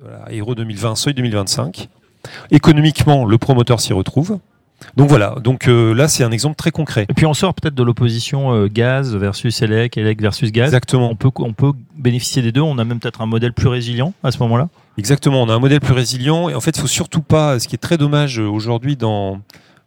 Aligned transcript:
voilà, 0.00 0.24
Aéro 0.26 0.54
2020, 0.54 0.94
Seuil 0.96 1.14
2025. 1.14 1.88
Économiquement, 2.50 3.24
le 3.24 3.38
promoteur 3.38 3.80
s'y 3.80 3.92
retrouve. 3.92 4.38
Donc 4.96 5.08
voilà, 5.08 5.34
donc 5.42 5.66
euh, 5.66 5.92
là 5.92 6.06
c'est 6.06 6.22
un 6.22 6.30
exemple 6.30 6.54
très 6.54 6.70
concret. 6.70 7.04
Et 7.08 7.14
puis 7.14 7.26
on 7.26 7.34
sort 7.34 7.52
peut-être 7.54 7.74
de 7.74 7.82
l'opposition 7.82 8.54
euh, 8.54 8.68
gaz 8.68 9.16
versus 9.16 9.60
élec, 9.60 9.96
élec 9.96 10.20
versus 10.20 10.52
gaz. 10.52 10.66
Exactement. 10.66 11.10
On 11.10 11.16
peut, 11.16 11.30
on 11.36 11.52
peut 11.52 11.72
bénéficier 11.96 12.42
des 12.42 12.52
deux. 12.52 12.60
On 12.60 12.78
a 12.78 12.84
même 12.84 13.00
peut-être 13.00 13.20
un 13.20 13.26
modèle 13.26 13.52
plus 13.52 13.66
résilient 13.66 14.14
à 14.22 14.30
ce 14.30 14.38
moment-là. 14.38 14.68
Exactement, 14.96 15.42
on 15.42 15.48
a 15.48 15.54
un 15.54 15.58
modèle 15.58 15.80
plus 15.80 15.94
résilient 15.94 16.48
et 16.48 16.54
en 16.54 16.60
fait 16.60 16.76
il 16.76 16.80
faut 16.80 16.86
surtout 16.88 17.22
pas, 17.22 17.58
ce 17.60 17.68
qui 17.68 17.74
est 17.74 17.78
très 17.78 17.96
dommage 17.96 18.40
euh, 18.40 18.46
aujourd'hui 18.46 18.96
dans, 18.96 19.40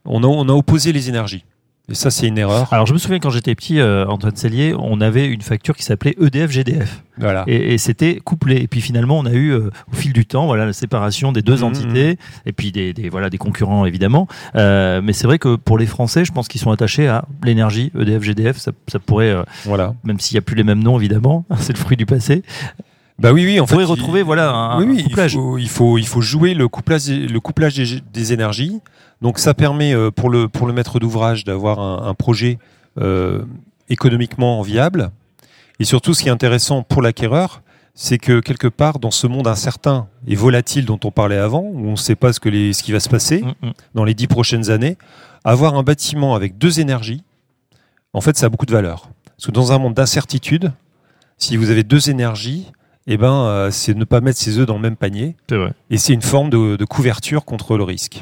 on 0.05 0.23
a, 0.23 0.27
on 0.27 0.47
a 0.47 0.53
opposé 0.53 0.93
les 0.93 1.09
énergies. 1.09 1.43
Et 1.91 1.95
ça 1.95 2.09
c'est 2.09 2.27
une 2.27 2.37
erreur. 2.37 2.71
Alors 2.73 2.85
je 2.87 2.93
me 2.93 2.97
souviens 2.97 3.19
quand 3.19 3.29
j'étais 3.29 3.53
petit, 3.55 3.79
euh, 3.79 4.05
Antoine 4.07 4.35
Cellier, 4.35 4.73
on 4.77 5.01
avait 5.01 5.27
une 5.27 5.41
facture 5.41 5.75
qui 5.75 5.83
s'appelait 5.83 6.15
EDF-GDF. 6.19 7.03
Voilà. 7.17 7.43
Et, 7.47 7.73
et 7.73 7.77
c'était 7.77 8.15
couplé. 8.15 8.55
Et 8.57 8.67
puis 8.67 8.81
finalement, 8.81 9.19
on 9.19 9.25
a 9.25 9.33
eu 9.33 9.51
euh, 9.51 9.69
au 9.91 9.95
fil 9.95 10.11
du 10.13 10.25
temps, 10.25 10.45
voilà, 10.47 10.65
la 10.65 10.73
séparation 10.73 11.31
des 11.31 11.41
deux 11.41 11.57
Mhm. 11.57 11.63
entités, 11.63 12.17
et 12.45 12.51
puis 12.53 12.71
des, 12.71 12.93
des- 12.93 13.09
voilà 13.09 13.29
des 13.29 13.37
concurrents 13.37 13.85
évidemment. 13.85 14.27
Euh, 14.55 15.01
mais 15.03 15.13
c'est 15.13 15.27
vrai 15.27 15.37
que 15.37 15.55
pour 15.55 15.77
les 15.77 15.85
Français, 15.85 16.25
je 16.25 16.31
pense 16.31 16.47
qu'ils 16.47 16.61
sont 16.61 16.71
attachés 16.71 17.07
à 17.07 17.25
l'énergie 17.43 17.91
E 17.95 18.01
EDF, 18.01 18.23
GDF. 18.23 18.57
Ça, 18.57 18.71
ça 18.87 18.97
pourrait, 18.99 19.35
Voilà. 19.65 19.93
même 20.03 20.19
s'il 20.19 20.35
n'y 20.35 20.39
a 20.39 20.41
plus 20.41 20.55
les 20.55 20.63
mêmes 20.63 20.81
noms 20.81 20.97
évidemment, 20.97 21.45
c'est 21.59 21.73
le 21.73 21.77
fruit 21.79 21.97
du 21.97 22.05
passé. 22.05 22.41
Bah 23.21 23.31
oui, 23.33 23.45
oui, 23.45 23.59
en 23.59 23.63
On 23.63 23.67
fait. 23.67 23.73
pourrait 23.73 23.85
il- 23.85 23.87
retrouver 23.91 24.23
voilà 24.23 24.51
un, 24.51 24.79
oui, 24.79 24.85
oui, 24.89 24.99
un 25.01 25.03
couplage. 25.03 25.33
Il 25.33 25.37
faut, 25.39 25.57
il 25.57 25.69
faut, 25.69 25.97
il 25.97 26.07
faut 26.07 26.21
jouer 26.21 26.53
le 26.53 26.67
couplage, 26.67 27.07
le 27.09 27.39
couplage 27.39 27.75
des, 27.75 28.01
des 28.01 28.33
énergies. 28.33 28.79
Donc 29.21 29.37
ça 29.39 29.53
permet 29.53 29.93
euh, 29.93 30.09
pour 30.11 30.29
le, 30.29 30.47
pour 30.47 30.65
le 30.67 30.73
maître 30.73 30.99
d'ouvrage 30.99 31.43
d'avoir 31.43 31.79
un, 31.79 32.07
un 32.07 32.13
projet 32.15 32.57
euh, 32.99 33.43
économiquement 33.89 34.61
viable. 34.61 35.11
Et 35.79 35.83
surtout, 35.85 36.13
ce 36.13 36.23
qui 36.23 36.27
est 36.29 36.31
intéressant 36.31 36.83
pour 36.83 37.01
l'acquéreur, 37.01 37.61
c'est 37.93 38.17
que 38.17 38.39
quelque 38.39 38.67
part, 38.67 38.99
dans 38.99 39.11
ce 39.11 39.27
monde 39.27 39.47
incertain 39.47 40.07
et 40.27 40.35
volatile 40.35 40.85
dont 40.85 40.99
on 41.03 41.11
parlait 41.11 41.37
avant, 41.37 41.61
où 41.61 41.87
on 41.87 41.91
ne 41.91 41.95
sait 41.97 42.15
pas 42.15 42.33
ce, 42.33 42.39
que 42.39 42.49
les, 42.49 42.73
ce 42.73 42.81
qui 42.83 42.91
va 42.91 42.99
se 42.99 43.09
passer 43.09 43.41
Mm, 43.41 43.67
mm. 43.67 43.71
dans 43.95 44.03
les 44.03 44.13
dix 44.13 44.27
prochaines 44.27 44.69
années, 44.71 44.97
avoir 45.43 45.75
un 45.75 45.83
bâtiment 45.83 46.33
avec 46.35 46.57
deux 46.57 46.79
énergies, 46.79 47.23
en 48.13 48.21
fait, 48.21 48.37
ça 48.37 48.45
a 48.47 48.49
beaucoup 48.49 48.65
de 48.65 48.71
valeur. 48.71 49.09
Parce 49.37 49.47
que 49.47 49.51
dans 49.51 49.71
un 49.71 49.77
monde 49.77 49.93
d'incertitude, 49.93 50.71
si 51.37 51.57
vous 51.57 51.69
avez 51.69 51.83
deux 51.83 52.09
énergies, 52.09 52.71
eh 53.13 53.17
ben, 53.17 53.33
euh, 53.45 53.71
c'est 53.71 53.93
ne 53.95 54.05
pas 54.05 54.21
mettre 54.21 54.39
ses 54.39 54.57
œufs 54.57 54.65
dans 54.65 54.75
le 54.75 54.81
même 54.81 54.95
panier. 54.95 55.35
C'est 55.49 55.57
vrai. 55.57 55.71
Et 55.89 55.97
c'est 55.97 56.13
une 56.13 56.21
forme 56.21 56.49
de, 56.49 56.75
de 56.75 56.85
couverture 56.85 57.45
contre 57.45 57.77
le 57.77 57.83
risque. 57.83 58.21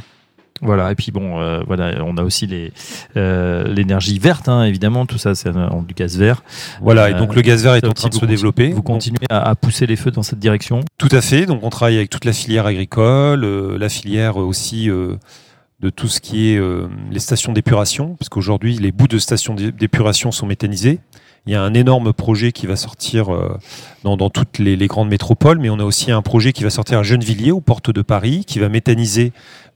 Voilà, 0.62 0.92
et 0.92 0.96
puis 0.96 1.12
bon, 1.12 1.40
euh, 1.40 1.62
voilà, 1.66 2.04
on 2.04 2.18
a 2.18 2.24
aussi 2.24 2.46
les 2.46 2.74
euh, 3.16 3.64
l'énergie 3.74 4.20
verte, 4.20 4.50
hein, 4.50 4.66
évidemment, 4.66 5.06
tout 5.06 5.18
ça, 5.18 5.34
c'est 5.34 5.50
du 5.54 5.94
gaz 5.94 6.18
vert. 6.18 6.44
Voilà, 6.82 7.10
et 7.10 7.14
Euh, 7.14 7.18
donc 7.18 7.34
le 7.34 7.42
gaz 7.42 7.64
vert 7.64 7.76
est 7.76 7.86
en 7.88 7.94
train 7.94 8.10
de 8.10 8.14
se 8.14 8.26
développer. 8.26 8.72
Vous 8.74 8.82
continuez 8.84 9.26
à, 9.30 9.40
à 9.50 9.56
pousser 9.56 9.86
les 9.86 9.96
feux 9.96 10.12
dans 10.12 10.22
cette 10.24 10.40
direction. 10.40 10.82
Tout 10.98 11.08
à 11.14 11.22
fait. 11.22 11.46
Donc 11.46 11.64
on 11.64 11.70
travaille 11.70 11.96
avec 11.96 12.10
toute 12.10 12.26
la 12.26 12.34
filière 12.34 12.66
agricole, 12.66 13.46
la 13.78 13.88
filière 13.90 14.36
aussi 14.36 14.88
de 14.90 15.90
tout 15.90 16.10
ce 16.10 16.20
qui 16.20 16.50
est 16.52 16.62
les 17.10 17.20
stations 17.20 17.54
d'épuration, 17.54 18.16
parce 18.20 18.28
qu'aujourd'hui 18.28 18.76
les 18.78 18.92
bouts 18.92 19.08
de 19.08 19.18
stations 19.18 19.56
d'é- 19.56 19.72
d'épuration 19.72 20.34
sont 20.34 20.46
méthanisés. 20.46 21.00
Il 21.46 21.54
y 21.54 21.56
a 21.56 21.62
un 21.64 21.74
énorme 21.74 22.14
projet 22.14 22.52
qui 22.52 22.68
va 22.68 22.76
sortir 22.76 23.34
euh, 23.34 23.58
dans, 24.04 24.18
dans 24.18 24.30
toutes 24.30 24.60
les, 24.60 24.76
les 24.76 24.88
grandes 24.88 25.10
métropoles, 25.10 25.58
mais 25.60 25.70
on 25.70 25.80
a 25.80 25.84
aussi 25.84 26.12
un 26.12 26.22
projet 26.22 26.54
qui 26.54 26.64
va 26.64 26.70
sortir 26.70 27.00
à 27.00 27.04
Gennevilliers, 27.04 27.52
aux 27.52 27.62
portes 27.62 27.92
de 27.92 28.02
Paris, 28.02 28.44
qui 28.46 28.60
va 28.60 28.70
méthaniser 28.70 29.32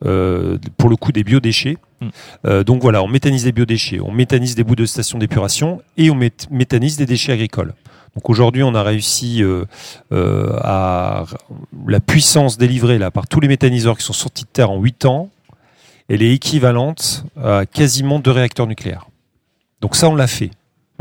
euh, 0.05 0.57
pour 0.77 0.89
le 0.89 0.95
coup 0.95 1.11
des 1.11 1.23
biodéchets. 1.23 1.77
Mm. 2.01 2.07
Euh, 2.45 2.63
donc 2.63 2.81
voilà, 2.81 3.01
on 3.01 3.07
méthanise 3.07 3.43
des 3.45 3.51
biodéchets, 3.51 3.99
on 4.01 4.11
méthanise 4.11 4.55
des 4.55 4.63
bouts 4.63 4.75
de 4.75 4.85
stations 4.85 5.17
d'épuration 5.17 5.81
et 5.97 6.11
on 6.11 6.15
mét- 6.15 6.47
méthanise 6.51 6.97
des 6.97 7.05
déchets 7.05 7.31
agricoles. 7.31 7.73
Donc 8.15 8.29
aujourd'hui, 8.29 8.61
on 8.61 8.75
a 8.75 8.83
réussi 8.83 9.41
euh, 9.41 9.65
à 10.61 11.23
la 11.87 11.99
puissance 11.99 12.59
délivrée 12.59 12.99
là 12.99 13.09
par 13.09 13.27
tous 13.27 13.39
les 13.39 13.47
méthaniseurs 13.47 13.97
qui 13.97 14.03
sont 14.03 14.13
sortis 14.13 14.43
de 14.43 14.49
terre 14.49 14.69
en 14.69 14.79
8 14.79 15.05
ans, 15.05 15.29
elle 16.09 16.21
est 16.21 16.31
équivalente 16.33 17.23
à 17.41 17.65
quasiment 17.65 18.19
deux 18.19 18.29
réacteurs 18.31 18.67
nucléaires. 18.67 19.07
Donc 19.81 19.95
ça, 19.95 20.09
on 20.09 20.15
l'a 20.15 20.27
fait. 20.27 20.51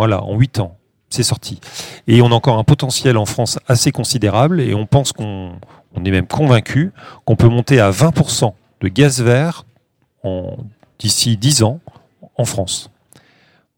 Voilà, 0.02 0.24
en 0.24 0.36
8 0.36 0.58
ans, 0.58 0.76
c'est 1.10 1.22
sorti. 1.22 1.60
Et 2.08 2.22
on 2.22 2.26
a 2.26 2.34
encore 2.34 2.58
un 2.58 2.64
potentiel 2.64 3.16
en 3.16 3.24
France 3.24 3.60
assez 3.68 3.92
considérable 3.92 4.60
et 4.60 4.74
on 4.74 4.84
pense 4.84 5.12
qu'on 5.12 5.52
on 5.94 6.04
est 6.04 6.10
même 6.10 6.26
convaincu 6.26 6.90
qu'on 7.24 7.36
peut 7.36 7.46
monter 7.48 7.78
à 7.78 7.92
20% 7.92 8.52
de 8.80 8.88
gaz 8.88 9.22
vert 9.22 9.64
en- 10.24 10.56
d'ici 10.98 11.36
10 11.36 11.62
ans 11.62 11.78
en 12.36 12.44
France. 12.44 12.90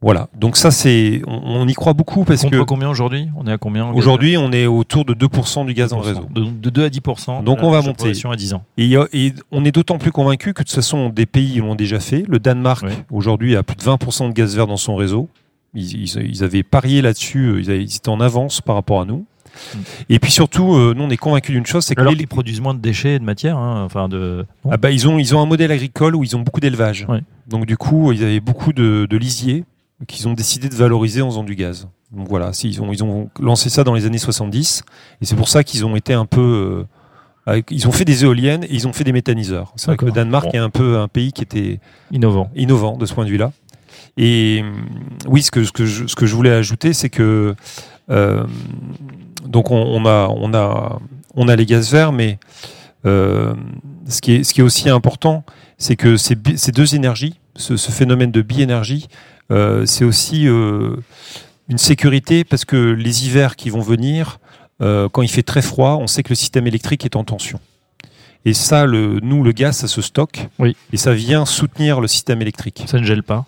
Voilà, 0.01 0.29
donc 0.35 0.57
ça 0.57 0.71
c'est, 0.71 1.21
on, 1.27 1.61
on 1.63 1.69
y 1.69 1.75
croit 1.75 1.93
beaucoup 1.93 2.25
parce 2.25 2.45
que 2.47 2.63
combien 2.63 2.89
aujourd'hui? 2.89 3.29
On 3.37 3.47
est 3.47 3.53
à 3.53 3.59
combien 3.59 3.85
en 3.85 3.89
gaz 3.91 3.99
aujourd'hui 3.99 4.39
on 4.39 4.51
est 4.53 4.65
autour 4.67 5.05
de 5.05 5.13
2% 5.13 5.67
du 5.67 5.75
gaz 5.75 5.91
dans 5.91 5.99
le 5.99 6.05
vert 6.05 6.15
réseau. 6.17 6.29
de, 6.31 6.45
de 6.45 6.71
2 6.71 6.85
à 6.85 6.89
10% 6.89 7.43
Donc, 7.45 7.59
on 7.63 7.71
va 7.71 7.83
monter. 7.83 8.13
à 8.31 8.37
10 8.37 8.55
ans. 8.55 8.63
Et, 8.79 8.97
on 9.53 9.65
est 9.65 9.73
d'autant 9.73 9.99
plus 9.99 10.11
convaincu 10.13 10.55
que 10.55 10.63
de 10.63 10.69
toute 10.69 10.75
façon, 10.75 11.11
des 11.11 11.27
pays 11.27 11.57
l'ont 11.57 11.75
déjà 11.75 12.01
fait. 12.01 12.23
Le 12.29 12.39
Danemark, 12.39 12.85
Oui. 12.87 12.93
aujourd'hui, 13.11 13.57
a 13.57 13.63
plus 13.63 13.77
de 13.77 13.83
20% 13.83 14.29
de 14.29 14.33
gaz 14.33 14.57
vert 14.57 14.67
dans 14.67 14.79
son 14.79 14.95
réseau. 14.97 15.29
Ils, 15.75 16.03
ils- 16.03 16.27
ils 16.31 16.45
avaient 16.45 16.63
parié 16.63 17.03
là-dessus, 17.03 17.47
euh, 17.47 17.61
ils, 17.61 17.71
ils 17.71 17.97
étaient 17.97 18.09
en 18.09 18.21
avance 18.21 18.61
par 18.61 18.75
rapport 18.77 19.01
à 19.01 19.05
nous. 19.05 19.25
Mm. 19.75 19.79
Et 20.11 20.19
puis 20.19 20.31
surtout, 20.33 20.75
euh, 20.75 20.95
nous, 20.97 21.05
on 21.05 21.11
est 21.11 21.17
convaincus 21.17 21.53
d'une 21.55 21.67
chose, 21.67 21.85
c'est 21.85 21.95
que 21.95 22.01
Alors 22.01 22.13
les- 22.13 22.19
qu'ils 22.19 22.29
produisent 22.29 22.61
moins 22.61 22.75
de 22.75 22.81
déchets 22.81 23.15
et 23.15 23.19
de 23.19 23.25
matière, 23.25 23.57
hein, 23.57 23.83
enfin 23.85 24.09
de. 24.09 24.45
ah 24.71 24.77
bah, 24.77 24.91
ils, 24.91 25.07
ont, 25.09 25.19
ils 25.19 25.35
ont 25.35 25.41
un 25.41 25.47
modèle 25.47 25.71
agricole 25.73 26.17
où 26.17 26.25
ils 26.25 26.35
ont 26.37 26.41
beaucoup 26.41 26.61
d'élevage. 26.61 27.07
Donc 27.49 27.67
du 27.67 27.77
coup, 27.77 28.11
ils 28.13 28.23
avaient 28.25 28.41
beaucoup 28.41 28.73
de, 28.73 29.07
de 29.09 29.17
lisiers 29.17 29.65
qu'ils 30.09 30.27
ont 30.29 30.33
décidé 30.35 30.69
de 30.69 30.75
valoriser 30.75 31.23
en 31.23 31.31
faisant 31.31 31.45
du 31.45 31.55
gaz. 31.55 31.89
Donc 32.13 32.29
voilà, 32.29 32.51
ils 32.63 32.81
ont, 32.83 32.93
ils 32.93 33.03
ont 33.05 33.29
lancé 33.41 33.71
ça 33.71 33.85
dans 33.85 33.95
les 33.95 34.07
années 34.07 34.19
70. 34.19 34.83
Et 35.21 35.25
c'est 35.25 35.37
pour 35.37 35.49
ça 35.49 35.63
qu'ils 35.65 35.85
ont 35.85 35.97
été 35.97 36.13
un 36.15 36.27
peu... 36.27 36.87
euh, 37.49 37.61
ils 37.71 37.87
ont 37.89 37.93
fait 37.93 38.05
des 38.05 38.25
éoliennes 38.25 38.65
et 38.65 38.73
ils 38.75 38.87
ont 38.89 38.93
fait 38.93 39.05
des 39.05 39.13
méthaniseurs. 39.13 39.73
C'est 39.77 39.87
vrai 39.89 39.97
que 39.97 40.05
le. 40.07 40.13
Danemark 40.13 40.47
Bon. 40.47 40.51
est 40.53 40.59
un 40.59 40.71
peu 40.71 40.99
un 40.99 41.09
pays 41.09 41.33
qui 41.33 41.43
était 41.43 41.81
innovants. 42.11 42.51
innovant 42.57 42.97
de 42.97 43.05
ce 43.07 43.13
point 43.15 43.25
de 43.25 43.31
vue-là. 43.31 43.53
Et 44.17 44.61
hum, 44.63 44.87
oui, 45.27 45.43
ce 45.43 45.51
que, 45.51 45.65
ce 45.65 45.73
que, 45.73 45.87
je, 45.87 46.07
ce 46.07 46.15
que 46.15 46.27
je 46.27 46.35
voulais 46.35 46.51
ajouter, 46.51 46.93
c'est 46.93 47.11
que 47.11 47.55
euh, 48.11 48.45
donc 49.47 49.71
on, 49.71 49.77
on 49.77 50.07
a, 50.07 50.29
on, 50.29 50.55
a, 50.55 50.99
on 51.35 51.49
a 51.49 51.57
les 51.57 51.67
gaz 51.67 51.91
verts, 51.91 52.13
mais 52.13 52.39
euh, 53.07 53.55
ce, 54.09 54.21
qui 54.21 54.33
est, 54.33 54.45
ce 54.45 54.55
qui 54.55 54.61
est 54.61 54.65
aussi 54.65 54.89
important, 54.89 55.45
c'est 55.79 55.97
que 55.97 56.17
ces, 56.17 56.37
deux 56.37 56.95
énergies, 56.95 57.35
ce, 57.57 57.77
ce 57.77 57.91
phénomène 57.91 58.31
de 58.31 58.43
bi-énergie, 58.43 59.09
euh, 59.53 59.85
c'est 59.87 60.05
aussi 60.05 60.49
euh, 60.49 60.97
une 61.69 61.79
sécurité 61.79 62.45
parce 62.45 62.65
que 62.65 62.77
les 62.77 63.27
hivers 63.27 63.57
qui 63.57 63.71
vont 63.71 63.81
venir, 63.81 64.39
euh, 64.81 65.09
quand 65.09 65.23
il 65.23 65.29
fait 65.29 65.43
très 65.43 65.63
froid, 65.63 65.99
on 66.01 66.07
sait 66.07 66.23
que 66.23 66.31
le 66.31 66.35
système 66.35 66.67
électrique 66.67 67.05
est 67.05 67.17
en 67.17 67.25
tension. 67.25 67.61
Et 68.47 68.53
ça, 68.53 68.85
le, 68.85 69.21
nous, 69.23 69.43
le 69.43 69.53
gaz, 69.53 69.79
ça 69.79 69.89
se 69.89 70.03
stocke. 70.03 70.49
Oui. 70.59 70.77
Et 70.93 70.99
ça 70.99 71.15
vient 71.15 71.47
soutenir 71.47 72.01
le 72.01 72.09
système 72.09 72.43
électrique. 72.43 72.85
Ça 72.87 72.99
ne 72.99 73.05
gèle 73.05 73.23
pas. 73.23 73.47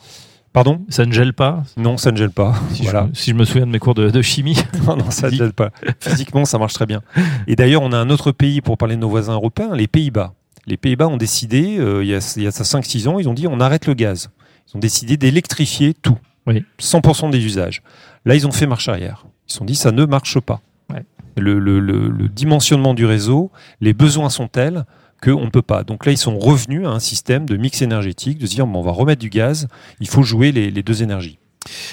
Pardon 0.57 0.81
Ça 0.89 1.05
ne 1.05 1.13
gèle 1.13 1.35
pas. 1.35 1.65
Non, 1.77 1.99
ça 1.99 2.11
ne 2.13 2.17
gèle 2.17 2.31
pas. 2.31 2.55
Si, 2.73 2.83
voilà. 2.85 3.11
je, 3.13 3.21
si 3.21 3.31
je 3.33 3.37
me 3.37 3.45
souviens 3.45 3.67
de 3.67 3.71
mes 3.73 3.79
cours 3.79 3.93
de, 3.93 4.09
de 4.09 4.23
chimie. 4.23 4.57
Non, 4.87 4.97
non, 4.97 5.11
ça 5.11 5.29
ne 5.29 5.35
gèle 5.37 5.53
pas. 5.53 5.71
Physiquement, 6.01 6.47
ça 6.47 6.57
marche 6.57 6.73
très 6.73 6.87
bien. 6.87 7.03
Et 7.47 7.57
d'ailleurs, 7.57 7.83
on 7.83 7.93
a 7.93 7.99
un 7.99 8.09
autre 8.09 8.33
pays, 8.33 8.63
pour 8.63 8.79
parler 8.79 8.97
de 8.97 9.01
nos 9.03 9.11
voisins 9.11 9.35
européens, 9.35 9.77
les 9.77 9.87
Pays-Bas. 9.87 10.33
Les 10.67 10.79
Pays-Bas 10.79 11.09
ont 11.09 11.19
décidé, 11.19 11.77
euh, 11.79 12.03
il 12.03 12.09
y 12.09 12.15
a, 12.15 12.35
il 12.39 12.43
y 12.43 12.47
a 12.47 12.51
ça 12.53 12.65
5-6 12.65 13.07
ans, 13.07 13.19
ils 13.19 13.29
ont 13.29 13.35
dit 13.35 13.47
on 13.47 13.61
arrête 13.61 13.87
le 13.87 13.93
gaz. 13.93 14.31
Ils 14.73 14.79
ont 14.79 14.81
décidé 14.81 15.19
d'électrifier 15.19 15.93
tout. 15.93 16.17
Oui. 16.47 16.65
100% 16.81 17.29
des 17.29 17.45
usages. 17.45 17.83
Là, 18.25 18.35
ils 18.35 18.47
ont 18.47 18.51
fait 18.53 18.67
marche 18.67 18.89
arrière. 18.89 19.27
Ils 19.47 19.53
se 19.53 19.59
sont 19.59 19.67
dit 19.67 19.75
ça 19.77 19.93
ne 19.93 20.07
marche 20.07 20.41
pas. 20.41 20.63
Ouais. 20.91 21.05
Le, 21.37 21.59
le- 21.59 21.81
le- 21.81 22.09
le 22.09 22.29
dimensionnement 22.29 22.95
du 22.95 23.05
réseau, 23.05 23.51
les 23.83 23.93
besoins 23.93 24.31
sont 24.31 24.49
tels 24.49 24.87
qu'on 25.23 25.45
ne 25.45 25.51
peut 25.51 25.63
pas. 25.63 25.83
Donc 25.85 26.07
là, 26.07 26.13
ils 26.13 26.19
sont 26.19 26.39
revenus 26.39 26.87
à 26.87 26.91
un 26.91 27.01
système 27.01 27.47
de 27.47 27.57
mix 27.57 27.83
énergétique, 27.83 28.39
de 28.39 28.47
se 28.47 28.55
dire 28.55 28.67
bon, 28.67 28.81
on 28.81 28.83
va 28.83 28.93
remettre 28.93 29.21
du 29.21 29.31
gaz, 29.31 29.69
il 30.01 30.09
faut 30.09 30.23
jouer 30.23 30.53
les, 30.53 30.71
les 30.71 30.83
deux 30.83 31.03
énergies. 31.03 31.39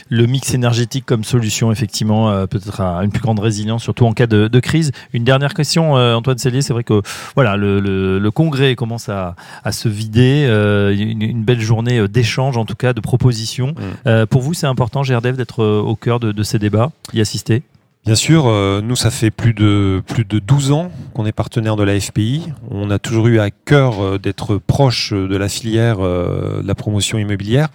Le 0.08 0.28
mix 0.28 0.54
énergétique 0.54 1.04
comme 1.04 1.24
solution, 1.24 1.72
effectivement, 1.72 2.30
euh, 2.30 2.46
peut-être 2.46 2.80
à 2.80 3.04
une 3.04 3.10
plus 3.10 3.22
grande 3.24 3.40
résilience, 3.40 3.82
surtout 3.82 4.06
en 4.06 4.14
cas 4.14 4.28
de, 4.28 4.48
de 4.48 4.60
crise. 4.60 4.92
Une 5.14 5.24
dernière 5.24 5.56
question, 5.56 5.98
euh, 5.98 6.14
Antoine 6.14 6.38
Cellier. 6.38 6.62
C'est 6.62 6.74
vrai 6.74 6.84
que 6.84 7.02
voilà, 7.34 7.58
le, 7.58 7.80
le- 7.80 8.20
le 8.20 8.32
congrès 8.32 8.76
commence 8.76 9.10
à, 9.10 9.36
à 9.64 9.72
se 9.72 9.90
vider. 9.90 10.46
euh, 10.48 10.96
une, 10.96 11.24
une 11.24 11.44
belle 11.44 11.60
journée 11.62 12.08
d'échange, 12.08 12.56
en 12.56 12.66
tout 12.66 12.76
cas, 12.76 12.94
de 12.94 13.00
propositions. 13.02 13.74
Euh, 14.06 14.28
pour 14.28 14.42
vous, 14.44 14.54
c'est 14.54 14.68
important, 14.68 15.02
GRDF, 15.02 15.38
d'être 15.38 15.64
au 15.66 15.96
cœur 15.96 16.20
de, 16.20 16.32
de 16.32 16.44
ces 16.44 16.60
débats, 16.60 16.92
y 17.12 17.22
assister? 17.22 17.64
Bien 18.06 18.16
sûr, 18.16 18.48
euh, 18.48 18.82
nous, 18.82 18.98
ça 18.98 19.12
fait 19.12 19.32
plus 19.32 19.54
de, 19.54 20.04
plus 20.06 20.26
de 20.26 20.40
12 20.40 20.74
ans 20.74 20.92
qu'on 21.14 21.26
est 21.26 21.32
partenaire 21.32 21.78
de 21.78 21.84
la 21.84 21.98
FPI. 21.98 22.52
On 22.70 22.90
a 22.92 23.00
toujours 23.00 23.28
eu 23.28 23.40
à 23.40 23.50
cœur 23.50 24.02
euh, 24.04 24.18
d'être 24.18 24.58
proche 24.58 25.14
de 25.14 25.38
la 25.38 25.48
filière 25.48 25.98
euh, 26.02 26.62
de 26.62 26.68
la 26.68 26.76
promotion 26.76 27.18
immobilière 27.18 27.70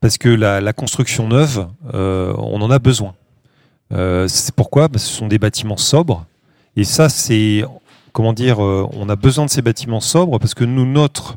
parce 0.00 0.18
que 0.18 0.28
la, 0.28 0.60
la 0.60 0.72
construction 0.72 1.26
neuve, 1.28 1.66
euh, 1.94 2.32
on 2.38 2.60
en 2.62 2.70
a 2.70 2.78
besoin. 2.78 3.14
C'est 4.26 4.54
pourquoi? 4.54 4.88
Parce 4.88 5.04
que 5.04 5.10
ce 5.10 5.16
sont 5.18 5.28
des 5.28 5.38
bâtiments 5.38 5.76
sobres. 5.76 6.24
Et 6.76 6.84
ça, 6.84 7.10
c'est, 7.10 7.62
comment 8.14 8.32
dire, 8.32 8.58
on 8.58 9.06
a 9.10 9.16
besoin 9.16 9.44
de 9.44 9.50
ces 9.50 9.60
bâtiments 9.60 10.00
sobres 10.00 10.38
parce 10.38 10.54
que 10.54 10.64
nous, 10.64 10.86
notre 10.86 11.36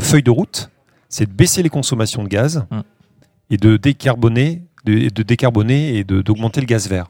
feuille 0.00 0.24
de 0.24 0.32
route, 0.32 0.70
c'est 1.08 1.26
de 1.26 1.32
baisser 1.32 1.62
les 1.62 1.68
consommations 1.68 2.24
de 2.24 2.28
gaz 2.28 2.64
Mm. 2.68 2.80
et 3.50 3.56
de 3.58 3.76
décarboner, 3.76 4.62
de, 4.84 5.08
de 5.08 5.22
décarboner 5.22 5.98
et 5.98 6.02
d'augmenter 6.02 6.60
le 6.60 6.66
gaz 6.66 6.88
vert. 6.88 7.06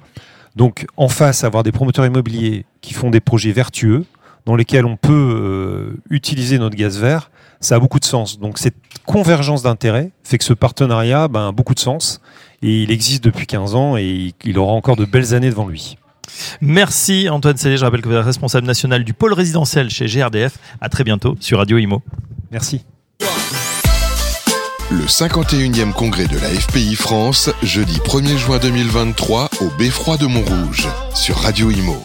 Donc, 0.57 0.87
en 0.97 1.09
face, 1.09 1.45
avoir 1.45 1.63
des 1.63 1.73
promoteurs 1.73 2.07
immobiliers 2.07 2.65
qui 2.81 2.95
font 2.95 3.11
des 3.11 3.21
projets 3.21 3.53
vertueux, 3.53 4.05
dans 4.47 4.57
lesquels 4.57 4.85
on 4.85 4.97
peut 4.97 5.13
euh, 5.13 6.01
utiliser 6.11 6.59
notre 6.59 6.77
gaz 6.77 6.99
vert, 6.99 7.31
ça 7.61 7.77
a 7.77 7.79
beaucoup 7.79 7.99
de 7.99 8.05
sens. 8.05 8.39
Donc 8.39 8.59
cette 8.59 8.77
convergence 9.07 9.63
d'intérêts 9.63 10.11
fait 10.23 10.39
que 10.39 10.45
ce 10.45 10.53
partenariat 10.53 11.29
ben, 11.29 11.49
a 11.49 11.53
beaucoup 11.53 11.75
de 11.75 11.81
sens 11.81 12.21
et 12.63 12.83
il 12.83 12.91
existe 12.91 13.25
depuis 13.25 13.47
15 13.47 13.75
ans 13.75 13.97
et 13.97 14.35
il 14.45 14.59
aura 14.59 14.73
encore 14.73 14.97
de 14.97 15.05
belles 15.05 15.35
années 15.35 15.51
devant 15.51 15.67
lui. 15.67 15.97
Merci 16.61 17.29
Antoine 17.29 17.57
Sellé, 17.57 17.77
je 17.77 17.85
rappelle 17.85 18.03
que 18.03 18.09
vous 18.09 18.15
êtes 18.15 18.25
responsable 18.25 18.67
national 18.67 19.05
du 19.05 19.15
pôle 19.15 19.33
résidentiel 19.33 19.91
chez 19.91 20.07
GRDF. 20.07 20.59
À 20.81 20.89
très 20.89 21.05
bientôt 21.05 21.37
sur 21.41 21.59
Radio 21.59 21.79
Imo. 21.79 22.03
Merci. 22.51 22.85
Le 24.91 25.05
51e 25.05 25.93
congrès 25.93 26.27
de 26.27 26.39
la 26.39 26.49
FPI 26.49 26.95
France, 26.95 27.51
jeudi 27.63 27.99
1er 27.99 28.37
juin 28.37 28.59
2023 28.59 29.51
au 29.61 29.71
Beffroi 29.79 30.17
de 30.19 30.27
Montrouge, 30.27 30.87
sur 31.15 31.39
Radio 31.39 31.71
Imo 31.71 32.03